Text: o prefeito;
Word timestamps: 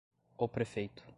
o 0.35 0.47
prefeito; 0.47 1.03